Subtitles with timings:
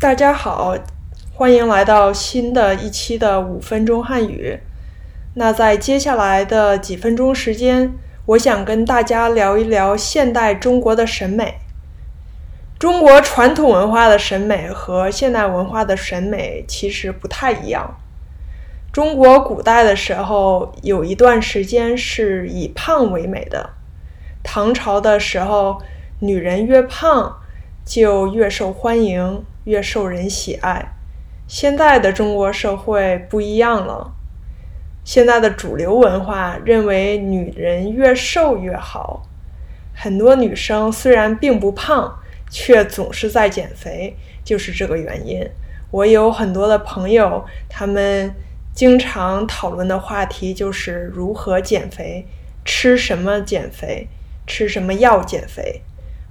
[0.00, 0.76] 大家好，
[1.34, 4.60] 欢迎来到新的一期的五分钟汉语。
[5.34, 7.92] 那在接下来的几分钟时间，
[8.26, 11.56] 我想跟大家聊一聊现代中国的审美。
[12.78, 17.98] 中国传统文化的审美和现代文化的审美其实不太一样。
[18.92, 23.70] 中国古代的时候有一段时间是以胖为美的，
[24.44, 25.82] 唐朝的时候，
[26.20, 27.40] 女人越胖
[27.84, 29.42] 就越受欢迎。
[29.68, 30.94] 越受人喜爱。
[31.46, 34.14] 现在的中国社会不一样了，
[35.04, 39.28] 现在的主流文化认为女人越瘦越好。
[39.94, 42.18] 很多女生虽然并不胖，
[42.50, 45.46] 却总是在减肥，就是这个原因。
[45.90, 48.34] 我有很多的朋友，他们
[48.72, 52.24] 经常讨论的话题就是如何减肥，
[52.64, 54.08] 吃什么减肥，
[54.46, 55.82] 吃什么药减肥。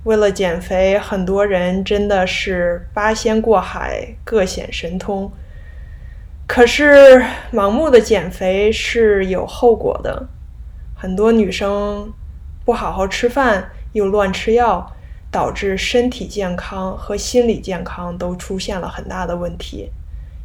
[0.07, 5.29] 为了减肥，很多人真的是八仙过海，各显神通。
[6.47, 7.21] 可是，
[7.51, 10.29] 盲目的减肥是有后果的。
[10.95, 12.13] 很多女生
[12.63, 14.89] 不好好吃饭，又乱吃药，
[15.29, 19.91] 导致身体健康和心理健康都出现了很大的问题。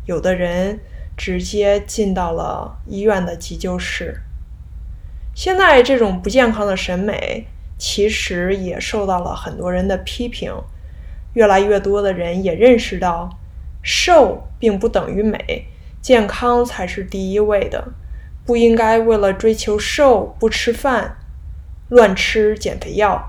[0.06, 0.80] 有的人
[1.16, 4.22] 直接进到了医院的急救室。
[5.36, 7.46] 现在这种不健康的审美。
[7.84, 10.54] 其实也受到了很多人的批评，
[11.32, 13.28] 越来越多的人也认识到，
[13.82, 15.66] 瘦并不等于美，
[16.00, 17.88] 健康才是第一位的，
[18.46, 21.16] 不应该为了追求瘦不吃饭，
[21.88, 23.20] 乱吃减肥药。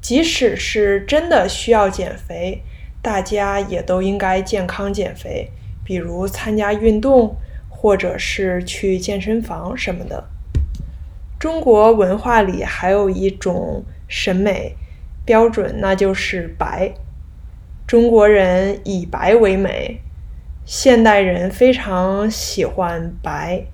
[0.00, 2.62] 即使是真的需要减肥，
[3.02, 5.50] 大家也都应该健康减肥，
[5.84, 7.34] 比如参加运动，
[7.68, 10.28] 或者是去健身房什么的。
[11.40, 14.76] 中国文化里还有一种审美
[15.24, 16.92] 标准，那就是白。
[17.86, 20.02] 中国人以白为美，
[20.66, 23.64] 现代人非常喜欢白，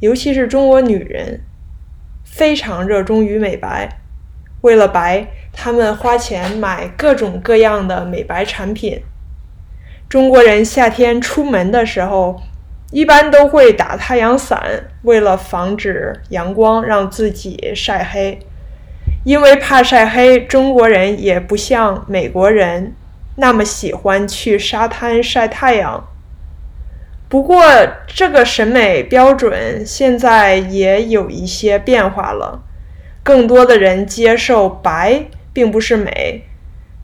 [0.00, 1.40] 尤其是中国女人
[2.26, 3.88] 非常热衷于美白。
[4.60, 9.00] 为了白，他们花钱买各种各样的美白产品。
[10.10, 12.42] 中国人夏天出门的时候。
[12.90, 14.60] 一般都会打太阳伞，
[15.02, 18.38] 为了防止阳光让自己晒黑。
[19.24, 22.94] 因为怕晒黑，中国人也不像美国人
[23.36, 26.08] 那么喜欢去沙滩晒太阳。
[27.28, 27.62] 不过，
[28.08, 32.62] 这个审美标准现在也有一些变化了，
[33.22, 36.44] 更多的人接受白并不是美，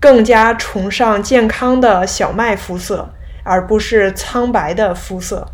[0.00, 3.14] 更加崇尚健康的小麦肤色，
[3.44, 5.46] 而不是苍白的肤色。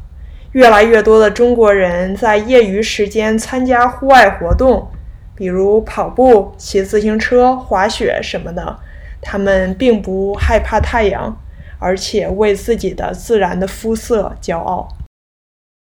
[0.53, 4.87] 越来越多的中国人在业余时间参加户外活动，
[5.35, 8.79] 比如跑步、骑自行车、滑雪什么的。
[9.23, 11.35] 他们并不害怕太阳，
[11.79, 14.89] 而且为自己的自然的肤色骄傲。